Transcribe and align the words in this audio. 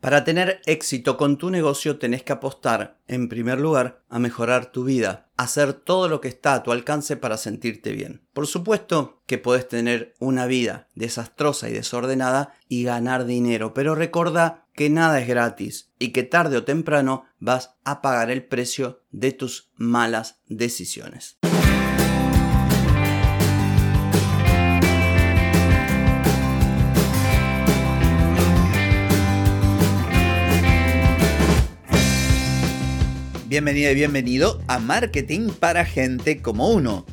Para 0.00 0.24
tener 0.24 0.60
éxito 0.66 1.16
con 1.16 1.36
tu 1.36 1.50
negocio 1.50 1.98
tenés 1.98 2.22
que 2.22 2.32
apostar, 2.32 2.98
en 3.08 3.28
primer 3.28 3.58
lugar, 3.58 4.02
a 4.08 4.18
mejorar 4.18 4.66
tu 4.66 4.84
vida, 4.84 5.28
hacer 5.36 5.72
todo 5.72 6.08
lo 6.08 6.20
que 6.20 6.28
está 6.28 6.54
a 6.54 6.62
tu 6.62 6.70
alcance 6.70 7.16
para 7.16 7.36
sentirte 7.36 7.92
bien. 7.92 8.22
Por 8.32 8.46
supuesto 8.46 9.22
que 9.26 9.38
puedes 9.38 9.66
tener 9.66 10.14
una 10.18 10.46
vida 10.46 10.88
desastrosa 10.94 11.68
y 11.68 11.72
desordenada 11.72 12.54
y 12.68 12.84
ganar 12.84 13.24
dinero, 13.24 13.74
pero 13.74 13.94
recuerda 13.94 14.66
que 14.74 14.90
nada 14.90 15.20
es 15.20 15.26
gratis 15.26 15.90
y 15.98 16.12
que 16.12 16.22
tarde 16.22 16.58
o 16.58 16.64
temprano 16.64 17.24
vas 17.40 17.74
a 17.84 18.02
pagar 18.02 18.30
el 18.30 18.44
precio 18.44 19.00
de 19.10 19.32
tus 19.32 19.70
malas 19.76 20.40
decisiones. 20.46 21.38
Bienvenida 33.56 33.90
y 33.90 33.94
bienvenido 33.94 34.60
a 34.68 34.78
Marketing 34.78 35.48
para 35.48 35.86
Gente 35.86 36.42
como 36.42 36.68
Uno. 36.68 37.06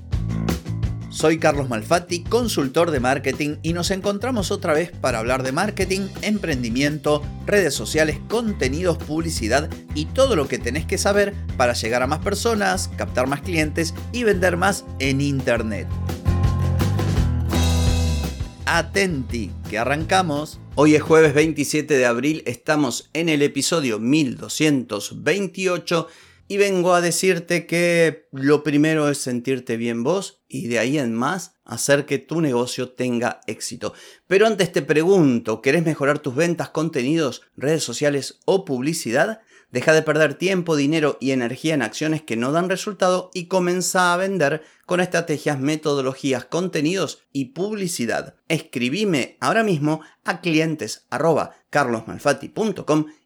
Soy 1.10 1.40
Carlos 1.40 1.70
Malfatti, 1.70 2.26
consultor 2.26 2.92
de 2.92 3.00
marketing 3.00 3.56
y 3.64 3.72
nos 3.72 3.92
encontramos 3.92 4.52
otra 4.52 4.74
vez 4.74 4.92
para 4.92 5.20
hablar 5.20 5.44
de 5.44 5.54
marketing, 5.54 6.10
emprendimiento, 6.22 7.22
redes 7.46 7.74
sociales, 7.74 8.20
contenidos, 8.28 8.98
publicidad 8.98 9.70
y 9.96 10.08
todo 10.08 10.36
lo 10.36 10.50
que 10.50 10.60
tenés 10.60 10.86
que 10.86 10.98
saber 10.98 11.34
para 11.56 11.72
llegar 11.72 12.04
a 12.04 12.08
más 12.08 12.20
personas, 12.20 12.90
captar 12.98 13.28
más 13.28 13.40
clientes 13.40 13.94
y 14.12 14.26
vender 14.26 14.58
más 14.58 14.84
en 15.00 15.22
Internet. 15.22 15.88
Atenti, 18.66 19.50
que 19.70 19.78
arrancamos. 19.78 20.60
Hoy 20.76 20.96
es 20.96 21.02
jueves 21.02 21.34
27 21.34 21.96
de 21.96 22.06
abril, 22.06 22.44
estamos 22.46 23.10
en 23.14 23.30
el 23.30 23.44
episodio 23.44 23.98
1228 23.98 26.10
y 26.48 26.58
vengo 26.58 26.94
a 26.94 27.02
decirte 27.02 27.66
que 27.66 28.28
lo 28.32 28.64
primero 28.64 29.10
es 29.10 29.18
sentirte 29.18 29.78
bien 29.78 30.04
vos 30.04 30.44
y 30.48 30.68
de 30.68 30.80
ahí 30.80 30.98
en 30.98 31.14
más 31.14 31.56
hacer 31.66 32.06
que 32.06 32.20
tu 32.20 32.42
negocio 32.42 32.92
tenga 32.92 33.42
éxito. 33.48 33.94
Pero 34.28 34.46
antes 34.46 34.72
te 34.72 34.82
pregunto, 34.82 35.62
¿querés 35.62 35.86
mejorar 35.86 36.20
tus 36.20 36.36
ventas, 36.36 36.70
contenidos, 36.70 37.42
redes 37.56 37.84
sociales 37.84 38.40
o 38.46 38.66
publicidad? 38.66 39.42
Deja 39.72 39.94
de 39.94 40.04
perder 40.04 40.36
tiempo, 40.36 40.76
dinero 40.76 41.18
y 41.20 41.32
energía 41.32 41.74
en 41.74 41.82
acciones 41.82 42.22
que 42.22 42.36
no 42.36 42.52
dan 42.52 42.70
resultado 42.70 43.32
y 43.34 43.48
comienza 43.48 44.14
a 44.14 44.18
vender 44.18 44.62
con 44.86 45.00
estrategias, 45.00 45.60
metodologías, 45.60 46.46
contenidos 46.46 47.24
y 47.32 47.46
publicidad. 47.46 48.36
Escribime 48.48 49.38
ahora 49.40 49.64
mismo 49.64 50.02
a 50.26 50.42
clientes 50.42 51.06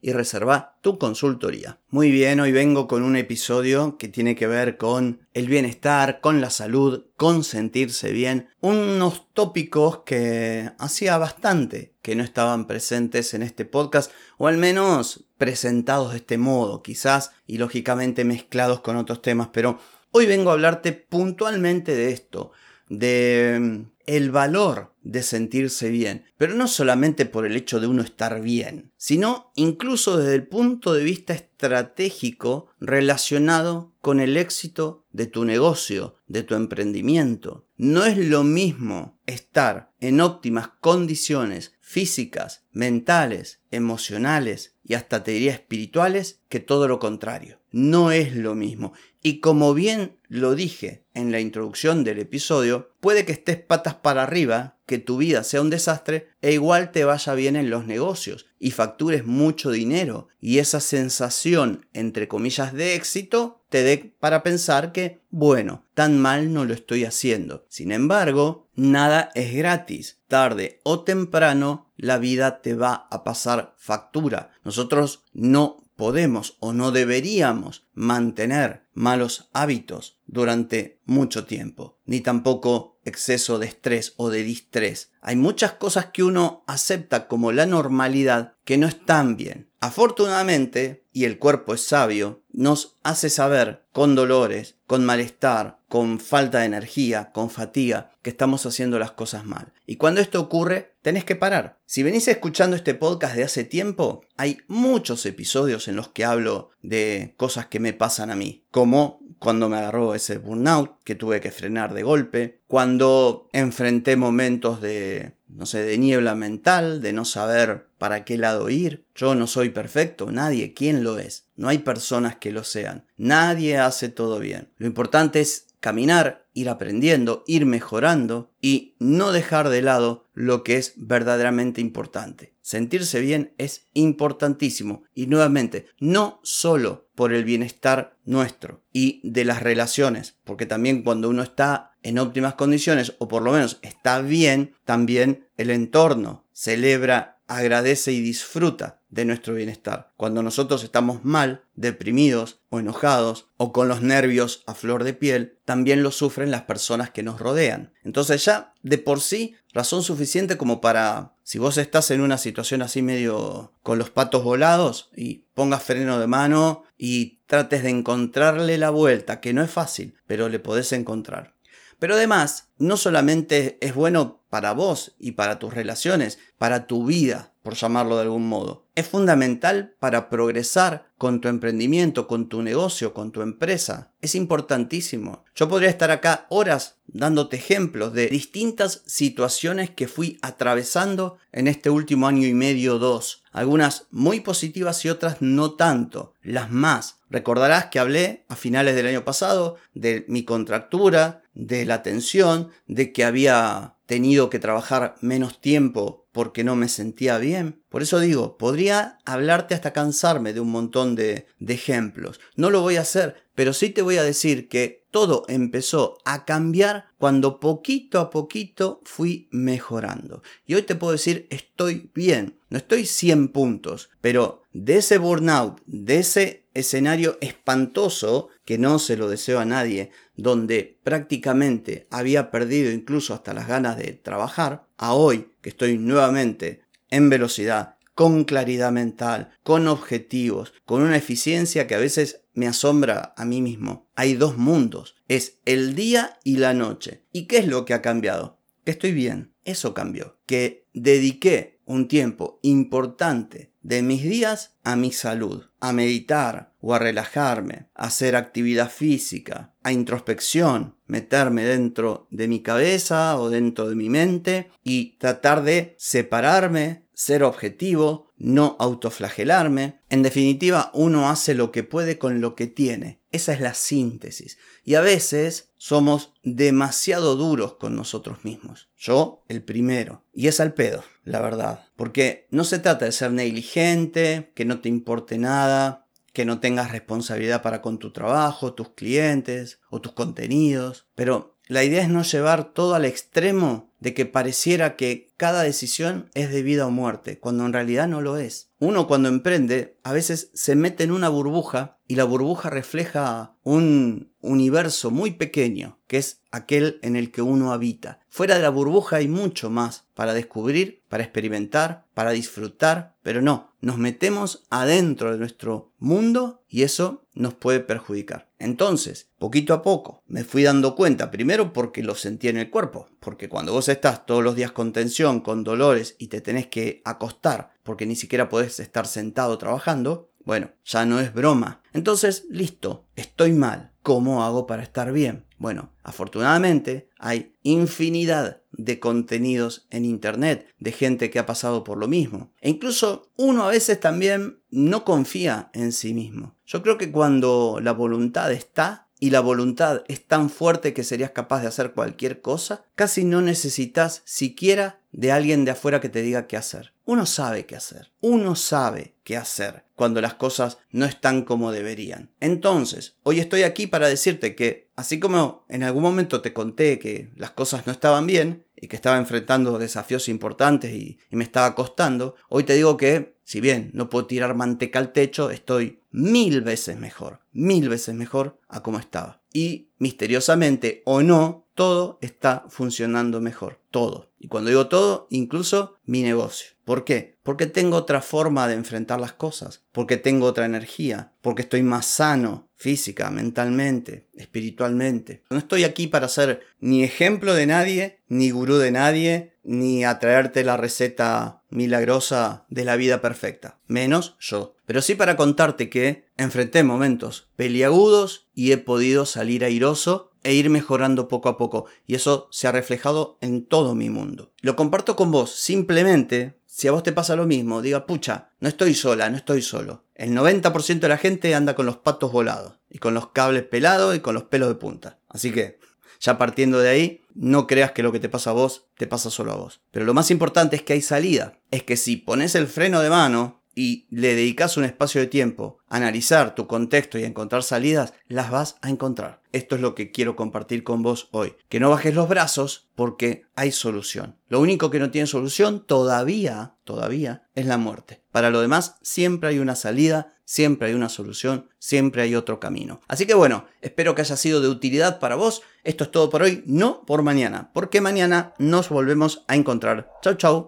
y 0.01 0.11
reserva 0.13 0.77
tu 0.81 0.97
consultoría. 0.97 1.79
Muy 1.89 2.11
bien, 2.11 2.39
hoy 2.39 2.51
vengo 2.51 2.87
con 2.87 3.03
un 3.03 3.15
episodio 3.17 3.97
que 3.97 4.07
tiene 4.07 4.35
que 4.35 4.47
ver 4.47 4.77
con 4.77 5.21
el 5.33 5.47
bienestar, 5.47 6.21
con 6.21 6.39
la 6.39 6.49
salud, 6.49 7.05
con 7.17 7.43
sentirse 7.43 8.11
bien. 8.11 8.47
Unos 8.61 9.27
tópicos 9.33 10.03
que 10.05 10.71
hacía 10.79 11.17
bastante 11.17 11.93
que 12.01 12.15
no 12.15 12.23
estaban 12.23 12.67
presentes 12.67 13.33
en 13.33 13.43
este 13.43 13.65
podcast 13.65 14.11
o 14.37 14.47
al 14.47 14.57
menos 14.57 15.25
presentados 15.37 16.11
de 16.11 16.17
este 16.19 16.37
modo, 16.37 16.81
quizás 16.81 17.31
y 17.45 17.57
lógicamente 17.57 18.23
mezclados 18.23 18.79
con 18.79 18.95
otros 18.95 19.21
temas, 19.21 19.49
pero 19.51 19.77
hoy 20.11 20.25
vengo 20.25 20.49
a 20.49 20.53
hablarte 20.53 20.93
puntualmente 20.93 21.95
de 21.95 22.11
esto, 22.11 22.51
de 22.89 23.57
mm, 23.59 23.97
el 24.07 24.31
valor 24.31 24.93
de 25.03 25.21
sentirse 25.23 25.89
bien, 25.89 26.25
pero 26.37 26.53
no 26.53 26.67
solamente 26.67 27.25
por 27.25 27.45
el 27.45 27.55
hecho 27.55 27.79
de 27.79 27.87
uno 27.87 28.01
estar 28.01 28.41
bien, 28.41 28.91
sino 28.97 29.51
incluso 29.55 30.17
desde 30.17 30.35
el 30.35 30.47
punto 30.47 30.93
de 30.93 31.03
vista 31.03 31.33
estratégico 31.33 32.69
relacionado 32.79 33.93
con 34.01 34.19
el 34.19 34.37
éxito 34.37 35.05
de 35.11 35.27
tu 35.27 35.45
negocio, 35.45 36.15
de 36.27 36.43
tu 36.43 36.55
emprendimiento. 36.55 37.67
No 37.77 38.05
es 38.05 38.17
lo 38.17 38.43
mismo 38.43 39.19
estar 39.25 39.93
en 39.99 40.21
óptimas 40.21 40.69
condiciones 40.79 41.73
físicas, 41.87 42.65
mentales, 42.73 43.61
emocionales 43.71 44.75
y 44.83 44.95
hasta 44.95 45.23
te 45.23 45.31
diría 45.31 45.53
espirituales 45.53 46.41
que 46.49 46.59
todo 46.59 46.89
lo 46.89 46.99
contrario. 46.99 47.61
No 47.71 48.11
es 48.11 48.35
lo 48.35 48.55
mismo. 48.55 48.91
Y 49.23 49.39
como 49.39 49.73
bien 49.73 50.17
lo 50.27 50.53
dije 50.53 51.05
en 51.13 51.31
la 51.31 51.39
introducción 51.39 52.03
del 52.03 52.19
episodio, 52.19 52.91
puede 52.99 53.23
que 53.23 53.31
estés 53.31 53.55
patas 53.55 53.95
para 53.95 54.23
arriba, 54.23 54.79
que 54.85 54.97
tu 54.97 55.15
vida 55.15 55.45
sea 55.45 55.61
un 55.61 55.69
desastre 55.69 56.27
e 56.41 56.53
igual 56.53 56.91
te 56.91 57.03
vaya 57.03 57.33
bien 57.33 57.55
en 57.55 57.69
los 57.69 57.85
negocios 57.85 58.45
y 58.59 58.71
factures 58.71 59.25
mucho 59.25 59.71
dinero 59.71 60.27
y 60.39 60.59
esa 60.59 60.79
sensación 60.79 61.87
entre 61.93 62.27
comillas 62.27 62.73
de 62.73 62.95
éxito 62.95 63.63
te 63.69 63.83
dé 63.83 64.15
para 64.19 64.43
pensar 64.43 64.91
que, 64.91 65.21
bueno, 65.29 65.83
tan 65.93 66.19
mal 66.19 66.53
no 66.53 66.63
lo 66.63 66.73
estoy 66.73 67.03
haciendo. 67.03 67.65
Sin 67.67 67.91
embargo, 67.91 68.69
nada 68.75 69.29
es 69.35 69.53
gratis. 69.53 70.19
Tarde 70.27 70.79
o 70.83 71.03
temprano 71.03 71.91
la 71.97 72.17
vida 72.17 72.61
te 72.61 72.75
va 72.75 73.07
a 73.11 73.23
pasar 73.23 73.73
factura. 73.77 74.51
Nosotros 74.63 75.23
no 75.33 75.86
podemos 75.97 76.55
o 76.61 76.71
no 76.71 76.91
deberíamos 76.91 77.87
mantener 77.93 78.87
malos 78.93 79.49
hábitos 79.51 80.21
durante 80.25 81.01
mucho 81.05 81.45
tiempo, 81.45 81.99
ni 82.05 82.21
tampoco 82.21 82.99
exceso 83.03 83.59
de 83.59 83.65
estrés 83.65 84.13
o 84.15 84.29
de 84.29 84.43
distrés. 84.43 85.11
Hay 85.21 85.35
muchas 85.35 85.73
cosas 85.73 86.07
que 86.07 86.23
uno 86.23 86.63
acepta 86.67 87.27
como 87.27 87.51
la 87.51 87.65
normalidad 87.65 88.55
que 88.63 88.77
no 88.77 88.87
están 88.87 89.35
bien. 89.35 89.66
Afortunadamente, 89.79 91.05
y 91.13 91.25
el 91.25 91.37
cuerpo 91.37 91.73
es 91.73 91.81
sabio, 91.81 92.41
nos 92.51 92.95
hace 93.03 93.29
saber 93.29 93.85
con 93.91 94.15
dolores, 94.15 94.75
con 94.87 95.05
malestar, 95.05 95.79
con 95.87 96.19
falta 96.19 96.59
de 96.59 96.65
energía, 96.65 97.31
con 97.31 97.49
fatiga, 97.49 98.11
que 98.21 98.31
estamos 98.31 98.65
haciendo 98.65 98.97
las 98.99 99.11
cosas 99.11 99.45
mal. 99.45 99.73
Y 99.85 99.97
cuando 99.97 100.19
esto 100.19 100.41
ocurre, 100.41 100.95
tenés 101.01 101.25
que 101.25 101.35
parar. 101.35 101.79
Si 101.85 102.03
venís 102.03 102.27
escuchando 102.27 102.75
este 102.75 102.95
podcast 102.95 103.35
de 103.35 103.43
hace 103.43 103.63
tiempo, 103.63 104.21
hay 104.35 104.59
muchos 104.67 105.25
episodios 105.25 105.87
en 105.87 105.95
los 105.95 106.09
que 106.09 106.25
hablo 106.25 106.71
de 106.81 107.35
cosas 107.37 107.67
que 107.67 107.79
me 107.79 107.93
pasan 107.93 108.31
a 108.31 108.35
mí, 108.35 108.65
como 108.71 109.19
cuando 109.39 109.69
me 109.69 109.77
agarró 109.77 110.15
ese 110.15 110.37
burnout 110.37 110.97
que 111.03 111.15
tuve 111.15 111.41
que 111.41 111.51
frenar 111.51 111.93
de 111.93 112.03
golpe, 112.03 112.61
cuando 112.67 113.47
enfrenté 113.53 114.15
momentos 114.15 114.81
de, 114.81 115.33
no 115.47 115.65
sé, 115.65 115.83
de 115.83 115.97
niebla 115.97 116.35
mental, 116.35 117.01
de 117.01 117.13
no 117.13 117.25
saber 117.25 117.87
para 117.97 118.25
qué 118.25 118.37
lado 118.37 118.69
ir. 118.69 119.05
Yo 119.15 119.35
no 119.35 119.47
soy 119.47 119.69
perfecto, 119.69 120.31
nadie, 120.31 120.73
¿quién 120.73 121.03
lo 121.03 121.19
es? 121.19 121.45
No 121.55 121.69
hay 121.69 121.79
personas 121.79 122.35
que 122.37 122.51
lo 122.51 122.63
sean. 122.63 123.05
Nadie 123.17 123.77
hace 123.77 124.09
todo 124.09 124.39
bien. 124.39 124.69
Lo 124.77 124.87
importante 124.87 125.41
es 125.41 125.67
caminar, 125.79 126.47
ir 126.53 126.69
aprendiendo, 126.69 127.43
ir 127.47 127.65
mejorando 127.65 128.51
y 128.61 128.95
no 128.99 129.31
dejar 129.31 129.69
de 129.69 129.81
lado 129.81 130.25
lo 130.33 130.63
que 130.63 130.77
es 130.77 130.93
verdaderamente 130.97 131.81
importante. 131.81 132.53
Sentirse 132.61 133.21
bien 133.21 133.53
es 133.57 133.85
importantísimo 133.93 135.03
y 135.13 135.27
nuevamente, 135.27 135.87
no 135.99 136.39
solo 136.43 137.06
por 137.17 137.33
el 137.33 137.45
bienestar 137.45 138.15
nuestro 138.25 138.83
y 138.93 139.21
de 139.23 139.43
las 139.43 139.63
relaciones, 139.63 140.35
porque 140.43 140.67
también 140.67 141.01
cuando 141.01 141.29
uno 141.29 141.41
está 141.41 141.93
en 142.03 142.19
óptimas 142.19 142.53
condiciones 142.53 143.15
o 143.17 143.27
por 143.27 143.41
lo 143.41 143.53
menos 143.53 143.79
está 143.81 144.21
bien, 144.21 144.75
también 144.85 145.47
el 145.57 145.71
entorno 145.71 146.45
celebra, 146.53 147.39
agradece 147.47 148.11
y 148.11 148.21
disfruta 148.21 149.01
de 149.09 149.25
nuestro 149.25 149.55
bienestar. 149.55 150.11
Cuando 150.15 150.43
nosotros 150.43 150.83
estamos 150.83 151.25
mal, 151.25 151.63
deprimidos 151.75 152.59
o 152.69 152.79
enojados 152.79 153.47
o 153.57 153.71
con 153.71 153.87
los 153.87 154.03
nervios 154.03 154.63
a 154.67 154.75
flor 154.75 155.03
de 155.03 155.13
piel, 155.13 155.57
también 155.65 156.03
lo 156.03 156.11
sufren 156.11 156.51
las 156.51 156.63
personas 156.63 157.09
que 157.09 157.23
nos 157.23 157.39
rodean. 157.39 157.93
Entonces 158.03 158.45
ya 158.45 158.73
de 158.83 158.99
por 158.99 159.21
sí, 159.21 159.55
razón 159.73 160.03
suficiente 160.03 160.57
como 160.57 160.81
para, 160.81 161.33
si 161.43 161.57
vos 161.57 161.77
estás 161.77 162.11
en 162.11 162.21
una 162.21 162.37
situación 162.37 162.81
así 162.81 163.01
medio 163.01 163.73
con 163.81 163.97
los 163.97 164.09
patos 164.11 164.43
volados 164.43 165.09
y 165.15 165.45
pongas 165.53 165.83
freno 165.83 166.19
de 166.19 166.27
mano 166.27 166.83
y 166.97 167.39
trates 167.45 167.83
de 167.83 167.89
encontrarle 167.89 168.77
la 168.77 168.89
vuelta, 168.89 169.39
que 169.39 169.53
no 169.53 169.61
es 169.61 169.71
fácil, 169.71 170.15
pero 170.25 170.49
le 170.49 170.59
podés 170.59 170.91
encontrar. 170.93 171.55
Pero 171.99 172.15
además, 172.15 172.69
no 172.77 172.97
solamente 172.97 173.77
es 173.81 173.95
bueno 173.95 174.36
para 174.49 174.73
vos 174.73 175.15
y 175.19 175.33
para 175.33 175.59
tus 175.59 175.73
relaciones, 175.73 176.39
para 176.57 176.87
tu 176.87 177.05
vida, 177.05 177.53
por 177.63 177.75
llamarlo 177.75 178.15
de 178.15 178.21
algún 178.21 178.47
modo. 178.47 178.85
Es 178.95 179.07
fundamental 179.07 179.93
para 179.99 180.29
progresar 180.29 181.07
con 181.17 181.41
tu 181.41 181.49
emprendimiento, 181.49 182.25
con 182.25 182.47
tu 182.47 182.61
negocio, 182.61 183.13
con 183.13 183.31
tu 183.31 183.41
empresa. 183.41 184.11
Es 184.21 184.35
importantísimo. 184.35 185.43
Yo 185.53 185.67
podría 185.67 185.89
estar 185.89 186.09
acá 186.09 186.45
horas 186.49 186.95
dándote 187.07 187.57
ejemplos 187.57 188.13
de 188.13 188.27
distintas 188.27 189.03
situaciones 189.05 189.89
que 189.89 190.07
fui 190.07 190.39
atravesando 190.41 191.37
en 191.51 191.67
este 191.67 191.89
último 191.89 192.27
año 192.27 192.47
y 192.47 192.53
medio 192.53 192.99
dos. 192.99 193.43
Algunas 193.51 194.07
muy 194.11 194.39
positivas 194.39 195.03
y 195.03 195.09
otras 195.09 195.41
no 195.41 195.73
tanto. 195.73 196.33
Las 196.41 196.71
más. 196.71 197.17
Recordarás 197.29 197.87
que 197.87 197.99
hablé 197.99 198.45
a 198.47 198.55
finales 198.55 198.95
del 198.95 199.07
año 199.07 199.25
pasado 199.25 199.75
de 199.93 200.25
mi 200.29 200.43
contractura, 200.43 201.43
de 201.53 201.85
la 201.85 202.01
tensión, 202.01 202.69
de 202.87 203.11
que 203.11 203.25
había 203.25 203.96
tenido 204.07 204.49
que 204.49 204.57
trabajar 204.57 205.15
menos 205.21 205.61
tiempo 205.61 206.27
porque 206.31 206.63
no 206.63 206.75
me 206.75 206.87
sentía 206.87 207.37
bien. 207.37 207.83
Por 207.89 208.01
eso 208.01 208.19
digo, 208.19 208.57
podría 208.57 209.19
hablarte 209.25 209.75
hasta 209.75 209.93
cansarme 209.93 210.53
de 210.53 210.61
un 210.61 210.71
montón 210.71 211.15
de, 211.15 211.45
ejemplos. 211.59 212.39
No 212.55 212.69
lo 212.69 212.81
voy 212.81 212.95
a 212.95 213.01
hacer, 213.01 213.35
pero 213.53 213.73
sí 213.73 213.89
te 213.89 214.01
voy 214.01 214.17
a 214.17 214.23
decir 214.23 214.69
que 214.69 215.05
todo 215.17 215.45
empezó 215.47 216.19
a 216.25 216.45
cambiar 216.45 217.07
cuando 217.17 217.59
poquito 217.59 218.19
a 218.19 218.29
poquito 218.29 219.01
fui 219.03 219.47
mejorando. 219.49 220.43
Y 220.67 220.75
hoy 220.75 220.83
te 220.83 220.93
puedo 220.93 221.13
decir, 221.13 221.47
estoy 221.49 222.11
bien. 222.13 222.59
No 222.69 222.77
estoy 222.77 223.07
100 223.07 223.47
puntos, 223.47 224.11
pero 224.21 224.61
de 224.73 224.97
ese 224.97 225.17
burnout, 225.17 225.81
de 225.87 226.19
ese 226.19 226.67
escenario 226.75 227.39
espantoso, 227.41 228.49
que 228.63 228.77
no 228.77 228.99
se 228.99 229.17
lo 229.17 229.27
deseo 229.27 229.59
a 229.59 229.65
nadie, 229.65 230.11
donde 230.35 230.99
prácticamente 231.01 232.05
había 232.11 232.51
perdido 232.51 232.91
incluso 232.91 233.33
hasta 233.33 233.55
las 233.55 233.67
ganas 233.67 233.97
de 233.97 234.11
trabajar, 234.11 234.85
a 234.97 235.15
hoy 235.15 235.49
que 235.61 235.69
estoy 235.69 235.97
nuevamente 235.97 236.83
en 237.09 237.31
velocidad, 237.31 237.95
con 238.13 238.43
claridad 238.43 238.91
mental, 238.91 239.51
con 239.63 239.87
objetivos, 239.87 240.73
con 240.85 241.01
una 241.01 241.17
eficiencia 241.17 241.87
que 241.87 241.95
a 241.95 241.99
veces 241.99 242.41
me 242.57 242.67
asombra 242.67 243.35
a 243.37 243.45
mí 243.45 243.61
mismo. 243.61 244.09
Hay 244.15 244.33
dos 244.33 244.57
mundos, 244.57 245.15
es 245.27 245.59
el 245.65 245.93
día 245.93 246.39
y 246.43 246.57
la 246.57 246.73
noche. 246.73 247.23
¿Y 247.31 247.45
qué 247.45 247.59
es 247.59 247.67
lo 247.67 247.85
que 247.85 247.93
ha 247.93 248.01
cambiado? 248.01 248.59
Que 248.83 248.91
estoy 248.91 249.11
bien, 249.11 249.53
eso 249.63 249.93
cambió. 249.93 250.39
Que 250.47 250.87
dediqué 250.93 251.79
un 251.85 252.07
tiempo 252.07 252.59
importante 252.63 253.73
de 253.83 254.01
mis 254.01 254.23
días 254.23 254.75
a 254.83 254.95
mi 254.95 255.11
salud, 255.11 255.65
a 255.79 255.93
meditar 255.93 256.73
o 256.81 256.95
a 256.95 256.99
relajarme, 256.99 257.89
a 257.93 258.07
hacer 258.07 258.35
actividad 258.35 258.89
física, 258.89 259.75
a 259.83 259.91
introspección, 259.91 260.95
meterme 261.05 261.63
dentro 261.63 262.27
de 262.31 262.47
mi 262.47 262.61
cabeza 262.63 263.37
o 263.39 263.51
dentro 263.51 263.87
de 263.87 263.95
mi 263.95 264.09
mente 264.09 264.71
y 264.83 265.17
tratar 265.19 265.63
de 265.63 265.95
separarme, 265.99 267.06
ser 267.17 267.41
objetivo, 267.41 268.31
no 268.37 268.75
autoflagelarme. 268.79 270.01
En 270.11 270.21
definitiva, 270.21 270.91
uno 270.93 271.31
hace 271.31 271.55
lo 271.55 271.71
que 271.71 271.81
puede 271.81 272.19
con 272.19 272.41
lo 272.41 272.53
que 272.53 272.67
tiene. 272.67 273.23
Esa 273.31 273.53
es 273.53 273.59
la 273.59 273.73
síntesis. 273.73 274.59
Y 274.83 274.93
a 274.93 275.01
veces 275.01 275.71
somos 275.77 276.33
demasiado 276.43 277.35
duros 277.35 277.73
con 277.73 277.95
nosotros 277.95 278.45
mismos. 278.45 278.89
Yo, 278.95 279.43
el 279.47 279.63
primero. 279.63 280.25
Y 280.31 280.47
es 280.47 280.59
al 280.59 280.75
pedo, 280.75 281.03
la 281.23 281.41
verdad. 281.41 281.87
Porque 281.95 282.47
no 282.51 282.63
se 282.63 282.77
trata 282.77 283.05
de 283.05 283.11
ser 283.11 283.31
negligente, 283.31 284.51
que 284.53 284.65
no 284.65 284.79
te 284.79 284.89
importe 284.89 285.39
nada, 285.39 286.07
que 286.33 286.45
no 286.45 286.59
tengas 286.59 286.91
responsabilidad 286.91 287.63
para 287.63 287.81
con 287.81 287.97
tu 287.97 288.11
trabajo, 288.13 288.75
tus 288.75 288.89
clientes 288.89 289.79
o 289.89 290.01
tus 290.01 290.11
contenidos. 290.11 291.07
Pero 291.15 291.56
la 291.67 291.83
idea 291.83 292.01
es 292.01 292.09
no 292.09 292.23
llevar 292.23 292.73
todo 292.73 292.95
al 292.95 293.05
extremo 293.05 293.89
de 293.99 294.13
que 294.13 294.25
pareciera 294.25 294.95
que 294.95 295.29
cada 295.37 295.63
decisión 295.63 296.29
es 296.33 296.51
de 296.51 296.63
vida 296.63 296.87
o 296.87 296.91
muerte, 296.91 297.39
cuando 297.39 297.65
en 297.65 297.73
realidad 297.73 298.07
no 298.07 298.21
lo 298.21 298.37
es. 298.37 298.66
Uno 298.79 299.07
cuando 299.07 299.27
emprende 299.27 299.97
a 300.03 300.13
veces 300.13 300.51
se 300.53 300.75
mete 300.75 301.03
en 301.03 301.11
una 301.11 301.29
burbuja 301.29 301.97
y 302.07 302.15
la 302.15 302.25
burbuja 302.25 302.69
refleja 302.69 303.55
un 303.63 304.31
universo 304.39 305.09
muy 305.09 305.31
pequeño, 305.31 305.97
que 306.07 306.17
es 306.17 306.41
aquel 306.51 306.99
en 307.01 307.15
el 307.15 307.31
que 307.31 307.41
uno 307.41 307.73
habita. 307.73 308.19
Fuera 308.29 308.55
de 308.55 308.61
la 308.61 308.69
burbuja 308.69 309.17
hay 309.17 309.27
mucho 309.27 309.71
más 309.71 310.05
para 310.13 310.33
descubrir, 310.33 311.03
para 311.09 311.23
experimentar, 311.23 312.05
para 312.13 312.31
disfrutar, 312.31 313.15
pero 313.23 313.41
no, 313.41 313.73
nos 313.81 313.97
metemos 313.97 314.65
adentro 314.69 315.31
de 315.31 315.39
nuestro 315.39 315.91
mundo 315.97 316.63
y 316.69 316.83
eso 316.83 317.25
nos 317.33 317.53
puede 317.55 317.79
perjudicar. 317.79 318.49
Entonces, 318.59 319.29
poquito 319.37 319.73
a 319.73 319.81
poco, 319.81 320.23
me 320.27 320.43
fui 320.43 320.63
dando 320.63 320.95
cuenta, 320.95 321.29
primero 321.29 321.73
porque 321.73 322.03
lo 322.03 322.15
sentí 322.15 322.47
en 322.47 322.57
el 322.57 322.69
cuerpo, 322.69 323.09
porque 323.19 323.49
cuando 323.49 323.73
vos 323.73 323.89
estás 323.89 324.25
todos 324.25 324.43
los 324.43 324.55
días 324.55 324.71
con 324.71 324.93
tensión, 324.93 325.41
con 325.41 325.63
dolores 325.63 326.15
y 326.17 326.27
te 326.27 326.41
tenés 326.41 326.67
que 326.67 327.01
acostar 327.05 327.73
porque 327.87 328.05
ni 328.05 328.17
siquiera 328.17 328.49
podés 328.49 328.79
estar 328.81 329.07
sentado 329.07 329.57
trabajando, 329.57 330.29
bueno, 330.43 330.71
ya 330.83 331.05
no 331.05 331.19
es 331.21 331.33
broma. 331.33 331.81
Entonces, 331.93 332.45
listo, 332.49 333.07
estoy 333.15 333.53
mal. 333.53 333.93
¿Cómo 334.03 334.43
hago 334.43 334.67
para 334.67 334.83
estar 334.83 335.11
bien? 335.13 335.45
Bueno, 335.57 335.93
afortunadamente 336.03 337.09
hay 337.17 337.53
infinidad 337.63 338.61
de 338.71 338.99
contenidos 338.99 339.87
en 339.89 340.03
Internet, 340.03 340.67
de 340.79 340.91
gente 340.91 341.29
que 341.29 341.39
ha 341.39 341.45
pasado 341.45 341.85
por 341.85 341.97
lo 341.97 342.09
mismo. 342.09 342.51
E 342.59 342.69
incluso 342.69 343.31
uno 343.37 343.63
a 343.63 343.69
veces 343.69 343.99
también 343.99 344.59
no 344.69 345.05
confía 345.05 345.69
en 345.73 345.93
sí 345.93 346.13
mismo. 346.13 346.55
Yo 346.65 346.83
creo 346.83 346.97
que 346.97 347.11
cuando 347.11 347.79
la 347.81 347.93
voluntad 347.93 348.51
está, 348.51 349.07
y 349.19 349.31
la 349.31 349.39
voluntad 349.39 350.03
es 350.07 350.25
tan 350.25 350.49
fuerte 350.49 350.93
que 350.93 351.03
serías 351.03 351.31
capaz 351.31 351.61
de 351.61 351.67
hacer 351.67 351.93
cualquier 351.93 352.41
cosa, 352.41 352.85
casi 352.95 353.23
no 353.23 353.41
necesitas 353.41 354.21
siquiera 354.25 355.01
de 355.17 355.31
alguien 355.31 355.65
de 355.65 355.71
afuera 355.71 355.99
que 355.99 356.09
te 356.09 356.21
diga 356.21 356.45
qué 356.45 356.57
hacer. 356.57 356.93
Uno 357.03 357.25
sabe 357.25 357.65
qué 357.65 357.75
hacer. 357.75 358.11
Uno 358.21 358.55
sabe 358.55 359.15
qué 359.23 359.35
hacer 359.35 359.83
cuando 359.95 360.21
las 360.21 360.35
cosas 360.35 360.77
no 360.91 361.05
están 361.05 361.41
como 361.41 361.71
deberían. 361.71 362.29
Entonces, 362.39 363.17
hoy 363.23 363.39
estoy 363.39 363.63
aquí 363.63 363.87
para 363.87 364.07
decirte 364.07 364.55
que, 364.55 364.91
así 364.95 365.19
como 365.19 365.65
en 365.69 365.81
algún 365.81 366.03
momento 366.03 366.41
te 366.41 366.53
conté 366.53 366.99
que 366.99 367.31
las 367.35 367.49
cosas 367.49 367.87
no 367.87 367.93
estaban 367.93 368.27
bien 368.27 368.67
y 368.75 368.87
que 368.87 368.95
estaba 368.95 369.17
enfrentando 369.17 369.79
desafíos 369.79 370.29
importantes 370.29 370.93
y, 370.93 371.17
me 371.31 371.43
estaba 371.43 371.73
costando, 371.73 372.35
hoy 372.47 372.63
te 372.63 372.75
digo 372.75 372.95
que, 372.95 373.37
si 373.43 373.59
bien 373.59 373.89
no 373.95 374.11
puedo 374.11 374.27
tirar 374.27 374.53
manteca 374.53 374.99
al 374.99 375.13
techo, 375.13 375.49
estoy 375.49 376.03
mil 376.11 376.61
veces 376.61 376.99
mejor, 376.99 377.39
mil 377.51 377.89
veces 377.89 378.13
mejor 378.13 378.59
a 378.67 378.83
como 378.83 378.99
estaba. 378.99 379.41
Y 379.51 379.89
misteriosamente 379.97 381.01
o 381.05 381.23
no, 381.23 381.66
todo 381.77 382.17
está 382.21 382.65
funcionando 382.69 383.39
mejor. 383.39 383.79
Todo. 383.91 384.31
Y 384.39 384.47
cuando 384.47 384.71
digo 384.71 384.87
todo, 384.87 385.27
incluso 385.29 385.97
mi 386.05 386.23
negocio. 386.23 386.71
¿Por 386.83 387.03
qué? 387.03 387.37
Porque 387.43 387.67
tengo 387.67 387.97
otra 387.97 388.21
forma 388.21 388.67
de 388.67 388.73
enfrentar 388.73 389.21
las 389.21 389.33
cosas. 389.33 389.83
Porque 389.91 390.17
tengo 390.17 390.47
otra 390.47 390.65
energía. 390.65 391.33
Porque 391.41 391.61
estoy 391.61 391.83
más 391.83 392.07
sano 392.07 392.67
física, 392.75 393.29
mentalmente, 393.29 394.27
espiritualmente. 394.35 395.43
No 395.49 395.57
estoy 395.57 395.83
aquí 395.83 396.07
para 396.07 396.27
ser 396.29 396.61
ni 396.79 397.03
ejemplo 397.03 397.53
de 397.53 397.65
nadie, 397.65 398.19
ni 398.27 398.51
gurú 398.51 398.77
de 398.77 398.91
nadie, 398.91 399.53
ni 399.63 400.03
atraerte 400.05 400.63
la 400.63 400.77
receta 400.77 401.63
milagrosa 401.69 402.65
de 402.69 402.85
la 402.85 402.95
vida 402.95 403.21
perfecta. 403.21 403.79
Menos 403.87 404.35
yo. 404.39 404.75
Pero 404.85 405.01
sí 405.01 405.15
para 405.15 405.35
contarte 405.35 405.89
que 405.89 406.25
enfrenté 406.37 406.83
momentos 406.83 407.49
peliagudos 407.55 408.47
y 408.53 408.71
he 408.71 408.77
podido 408.77 409.25
salir 409.25 409.65
airoso 409.65 410.26
e 410.47 410.53
ir 410.53 410.69
mejorando 410.69 411.27
poco 411.27 411.49
a 411.49 411.57
poco. 411.57 411.87
Y 412.05 412.15
eso 412.15 412.47
se 412.51 412.67
ha 412.67 412.71
reflejado 412.71 413.37
en 413.41 413.65
todo 413.65 413.95
mi 413.95 414.09
mundo. 414.09 414.53
Lo 414.61 414.77
comparto 414.77 415.17
con 415.17 415.29
vos 415.29 415.51
simplemente. 415.51 416.57
Si 416.65 416.87
a 416.87 416.91
vos 416.91 417.03
te 417.03 417.11
pasa 417.11 417.35
lo 417.35 417.45
mismo, 417.45 417.81
diga, 417.81 418.05
pucha, 418.05 418.51
no 418.61 418.69
estoy 418.69 418.93
sola, 418.93 419.29
no 419.29 419.35
estoy 419.35 419.61
solo. 419.61 420.05
El 420.15 420.31
90% 420.31 420.99
de 420.99 421.09
la 421.09 421.17
gente 421.17 421.53
anda 421.53 421.75
con 421.75 421.85
los 421.85 421.97
patos 421.97 422.31
volados, 422.31 422.79
y 422.89 422.99
con 422.99 423.13
los 423.13 423.31
cables 423.31 423.63
pelados 423.63 424.15
y 424.15 424.19
con 424.19 424.33
los 424.33 424.43
pelos 424.43 424.69
de 424.69 424.75
punta. 424.75 425.19
Así 425.27 425.51
que, 425.51 425.79
ya 426.19 426.37
partiendo 426.37 426.79
de 426.79 426.89
ahí, 426.89 427.21
no 427.33 427.67
creas 427.67 427.91
que 427.91 428.03
lo 428.03 428.11
que 428.11 428.19
te 428.19 428.29
pasa 428.29 428.51
a 428.51 428.53
vos 428.53 428.87
te 428.97 429.07
pasa 429.07 429.29
solo 429.29 429.51
a 429.51 429.55
vos. 429.55 429.81
Pero 429.91 430.05
lo 430.05 430.13
más 430.13 430.31
importante 430.31 430.75
es 430.75 430.81
que 430.81 430.93
hay 430.93 431.01
salida. 431.01 431.59
Es 431.71 431.83
que 431.83 431.97
si 431.97 432.15
pones 432.15 432.55
el 432.55 432.67
freno 432.67 433.01
de 433.01 433.09
mano 433.09 433.56
y 433.77 434.07
le 434.09 434.33
dedicas 434.33 434.75
un 434.75 434.85
espacio 434.85 435.21
de 435.21 435.27
tiempo 435.27 435.77
a 435.87 435.97
analizar 435.97 436.55
tu 436.55 436.65
contexto 436.65 437.19
y 437.19 437.23
a 437.23 437.27
encontrar 437.27 437.61
salidas, 437.61 438.11
las 438.27 438.49
vas 438.49 438.77
a 438.81 438.89
encontrar. 438.89 439.43
Esto 439.51 439.75
es 439.75 439.81
lo 439.81 439.93
que 439.93 440.11
quiero 440.11 440.35
compartir 440.35 440.83
con 440.83 441.03
vos 441.03 441.29
hoy. 441.31 441.53
Que 441.69 441.79
no 441.79 441.91
bajes 441.91 442.15
los 442.15 442.27
brazos 442.27 442.89
porque 442.95 443.45
hay 443.55 443.71
solución. 443.71 444.35
Lo 444.49 444.59
único 444.59 444.89
que 444.89 444.97
no 444.97 445.11
tiene 445.11 445.27
solución 445.27 445.85
todavía, 445.85 446.73
todavía, 446.85 447.43
es 447.53 447.67
la 447.67 447.77
muerte. 447.77 448.23
Para 448.31 448.49
lo 448.49 448.61
demás, 448.61 448.95
siempre 449.03 449.49
hay 449.49 449.59
una 449.59 449.75
salida, 449.75 450.33
siempre 450.43 450.87
hay 450.87 450.95
una 450.95 451.07
solución, 451.07 451.69
siempre 451.77 452.23
hay 452.23 452.33
otro 452.33 452.59
camino. 452.59 453.01
Así 453.07 453.27
que 453.27 453.35
bueno, 453.35 453.67
espero 453.81 454.15
que 454.15 454.21
haya 454.21 454.37
sido 454.37 454.59
de 454.59 454.69
utilidad 454.69 455.19
para 455.19 455.35
vos. 455.35 455.61
Esto 455.83 456.03
es 456.03 456.09
todo 456.09 456.31
por 456.31 456.41
hoy, 456.41 456.63
no 456.65 457.05
por 457.05 457.21
mañana, 457.21 457.69
porque 457.73 458.01
mañana 458.01 458.55
nos 458.57 458.89
volvemos 458.89 459.45
a 459.47 459.55
encontrar. 459.55 460.09
Chau, 460.23 460.33
chau. 460.33 460.67